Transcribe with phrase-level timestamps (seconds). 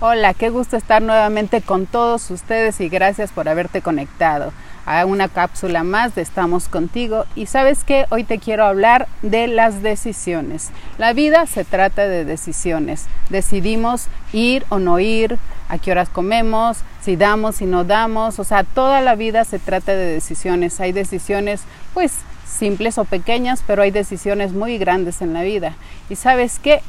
[0.00, 4.52] Hola, qué gusto estar nuevamente con todos ustedes y gracias por haberte conectado
[4.86, 7.24] a una cápsula más de Estamos contigo.
[7.34, 10.70] Y sabes que hoy te quiero hablar de las decisiones.
[10.98, 13.06] La vida se trata de decisiones.
[13.28, 15.36] Decidimos ir o no ir,
[15.68, 18.38] a qué horas comemos, si damos, y no damos.
[18.38, 20.78] O sea, toda la vida se trata de decisiones.
[20.78, 22.12] Hay decisiones pues
[22.46, 25.74] simples o pequeñas, pero hay decisiones muy grandes en la vida.
[26.08, 26.82] Y sabes qué,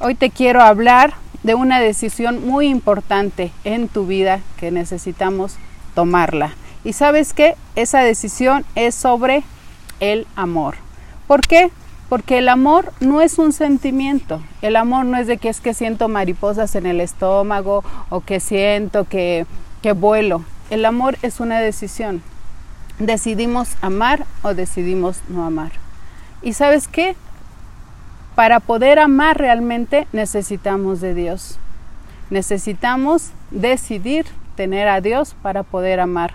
[0.00, 5.56] hoy te quiero hablar de una decisión muy importante en tu vida que necesitamos
[5.94, 6.54] tomarla.
[6.84, 9.44] Y sabes que esa decisión es sobre
[10.00, 10.76] el amor.
[11.26, 11.70] ¿Por qué?
[12.08, 14.42] Porque el amor no es un sentimiento.
[14.60, 18.40] El amor no es de que es que siento mariposas en el estómago o que
[18.40, 19.46] siento que,
[19.80, 20.44] que vuelo.
[20.70, 22.22] El amor es una decisión.
[22.98, 25.72] Decidimos amar o decidimos no amar.
[26.42, 27.16] ¿Y sabes qué?
[28.34, 31.58] Para poder amar realmente necesitamos de Dios.
[32.30, 34.24] Necesitamos decidir
[34.56, 36.32] tener a Dios para poder amar.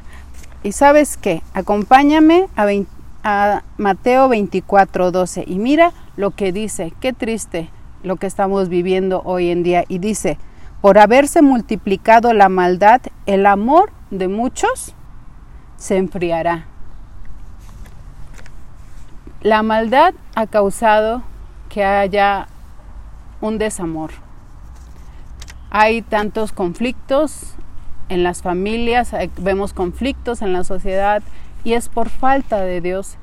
[0.62, 1.42] ¿Y sabes qué?
[1.54, 2.48] Acompáñame
[3.24, 6.94] a, Mateo 24, 12 y mira lo que dice.
[7.02, 7.70] Qué triste
[8.04, 9.84] lo que estamos viviendo hoy en día.
[9.88, 10.38] Y dice,
[10.82, 14.94] por haberse multiplicado la maldad, el amor de muchos
[15.78, 16.66] se enfriará.
[19.42, 21.24] La maldad ha causado
[21.70, 22.48] que haya
[23.42, 24.12] un desamor.
[25.70, 27.56] Hay tantos conflictos
[28.10, 31.22] en las familias, vemos conflictos en la sociedad
[31.64, 33.18] y es por falta de Dios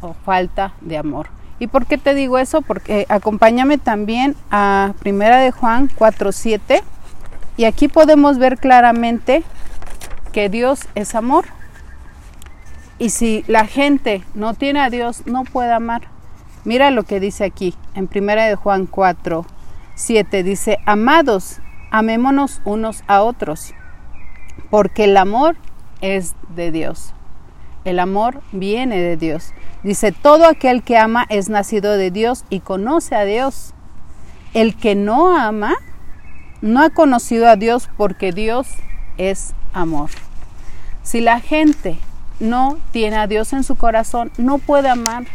[0.00, 1.28] o falta de amor.
[1.58, 2.60] ¿Y por qué te digo eso?
[2.60, 6.82] Porque acompáñame también a Primera de Juan 4:7
[7.56, 9.42] y aquí podemos ver claramente
[10.32, 11.46] que Dios es amor.
[12.98, 16.02] Y si la gente no tiene a Dios, no puede amar.
[16.66, 19.46] Mira lo que dice aquí, en 1 de Juan 4,
[19.94, 21.60] 7, dice, amados,
[21.92, 23.72] amémonos unos a otros,
[24.68, 25.54] porque el amor
[26.00, 27.14] es de Dios.
[27.84, 29.52] El amor viene de Dios.
[29.84, 33.72] Dice, todo aquel que ama es nacido de Dios y conoce a Dios.
[34.52, 35.76] El que no ama
[36.62, 38.66] no ha conocido a Dios porque Dios
[39.18, 40.10] es amor.
[41.04, 41.96] Si la gente
[42.40, 45.26] no tiene a Dios en su corazón, no puede amar.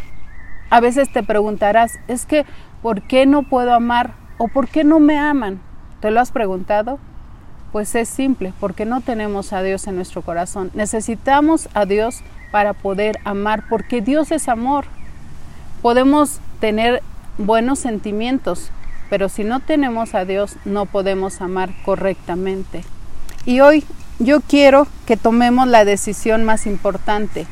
[0.71, 2.45] A veces te preguntarás, es que,
[2.81, 4.13] ¿por qué no puedo amar?
[4.37, 5.59] ¿O por qué no me aman?
[5.99, 6.97] ¿Te lo has preguntado?
[7.73, 10.71] Pues es simple, porque no tenemos a Dios en nuestro corazón.
[10.73, 12.21] Necesitamos a Dios
[12.53, 14.85] para poder amar, porque Dios es amor.
[15.81, 17.03] Podemos tener
[17.37, 18.71] buenos sentimientos,
[19.09, 22.85] pero si no tenemos a Dios no podemos amar correctamente.
[23.45, 23.83] Y hoy
[24.19, 27.45] yo quiero que tomemos la decisión más importante,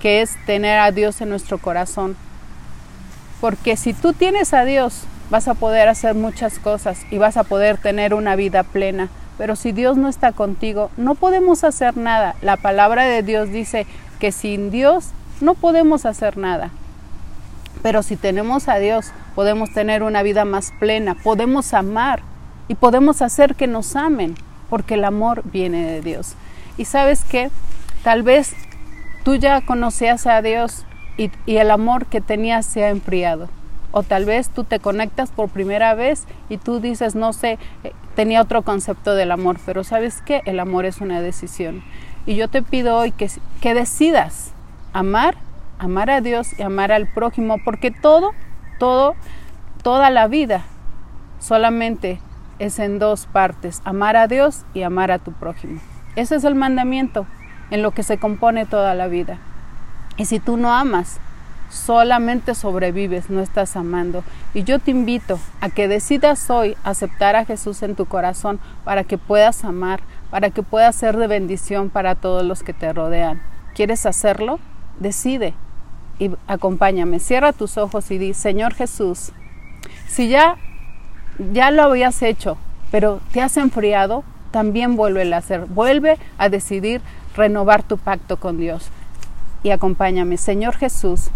[0.00, 2.14] que es tener a Dios en nuestro corazón.
[3.42, 7.42] Porque si tú tienes a Dios, vas a poder hacer muchas cosas y vas a
[7.42, 9.08] poder tener una vida plena.
[9.36, 12.36] Pero si Dios no está contigo, no podemos hacer nada.
[12.40, 13.84] La palabra de Dios dice
[14.20, 15.08] que sin Dios
[15.40, 16.70] no podemos hacer nada.
[17.82, 22.22] Pero si tenemos a Dios, podemos tener una vida más plena, podemos amar
[22.68, 24.36] y podemos hacer que nos amen,
[24.70, 26.36] porque el amor viene de Dios.
[26.76, 27.50] Y sabes que
[28.04, 28.52] tal vez
[29.24, 30.84] tú ya conocías a Dios,
[31.16, 33.48] y, el amor que tenías se ha enfriado.
[33.90, 37.92] O tal vez tú te conectas por primera vez y tú dices, no sé, eh,
[38.14, 41.82] tenía otro concepto del amor, pero sabes que el amor es una decisión.
[42.24, 43.30] Y yo te pido hoy que,
[43.60, 44.52] que decidas
[44.94, 45.36] amar,
[45.78, 48.32] amar a Dios y amar al prójimo, porque todo,
[48.78, 49.14] todo,
[49.82, 50.64] toda la vida
[51.38, 52.18] solamente
[52.58, 55.80] es en dos partes, amar a Dios y amar a tu prójimo.
[56.16, 57.26] Ese es el mandamiento
[57.70, 59.38] en lo que se compone toda la vida.
[60.16, 61.18] Y si tú no amas,
[61.72, 64.24] solamente sobrevives, no estás amando.
[64.54, 69.04] Y yo te invito a que decidas hoy aceptar a Jesús en tu corazón para
[69.04, 70.00] que puedas amar,
[70.30, 73.42] para que puedas ser de bendición para todos los que te rodean.
[73.74, 74.60] ¿Quieres hacerlo?
[75.00, 75.54] Decide
[76.18, 77.18] y acompáñame.
[77.18, 79.32] Cierra tus ojos y di, Señor Jesús,
[80.06, 80.56] si ya
[81.52, 82.58] ya lo habías hecho,
[82.90, 85.64] pero te has enfriado, también vuelve a hacer.
[85.64, 87.00] Vuelve a decidir
[87.34, 88.90] renovar tu pacto con Dios
[89.62, 90.36] y acompáñame.
[90.36, 91.30] Señor Jesús,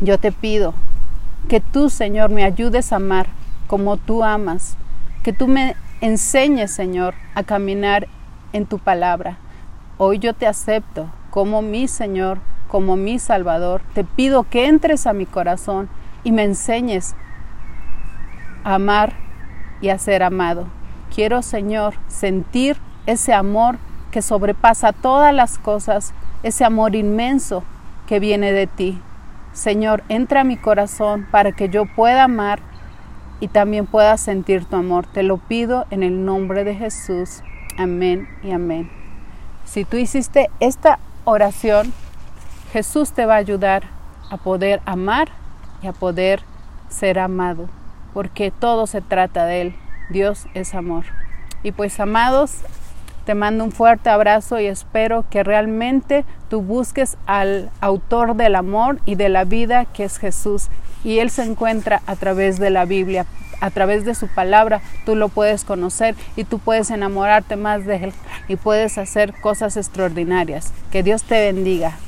[0.00, 0.74] yo te pido
[1.48, 3.26] que tú, Señor, me ayudes a amar
[3.66, 4.76] como tú amas,
[5.22, 8.08] que tú me enseñes, Señor, a caminar
[8.52, 9.38] en tu palabra.
[9.96, 13.82] Hoy yo te acepto como mi Señor, como mi Salvador.
[13.94, 15.88] Te pido que entres a mi corazón
[16.24, 17.14] y me enseñes
[18.64, 19.14] a amar
[19.80, 20.66] y a ser amado.
[21.14, 23.78] Quiero, Señor, sentir ese amor
[24.10, 26.12] que sobrepasa todas las cosas
[26.42, 27.64] ese amor inmenso
[28.06, 29.00] que viene de ti.
[29.52, 32.60] Señor, entra a mi corazón para que yo pueda amar
[33.40, 35.06] y también puedas sentir tu amor.
[35.06, 37.42] Te lo pido en el nombre de Jesús.
[37.76, 38.90] Amén y amén.
[39.64, 41.92] Si tú hiciste esta oración,
[42.72, 43.84] Jesús te va a ayudar
[44.30, 45.28] a poder amar
[45.82, 46.42] y a poder
[46.88, 47.68] ser amado,
[48.14, 49.76] porque todo se trata de Él.
[50.10, 51.04] Dios es amor.
[51.62, 52.62] Y pues amados,
[53.28, 59.00] te mando un fuerte abrazo y espero que realmente tú busques al autor del amor
[59.04, 60.68] y de la vida que es Jesús.
[61.04, 63.26] Y Él se encuentra a través de la Biblia,
[63.60, 64.80] a través de su palabra.
[65.04, 68.12] Tú lo puedes conocer y tú puedes enamorarte más de Él
[68.48, 70.72] y puedes hacer cosas extraordinarias.
[70.90, 71.98] Que Dios te bendiga.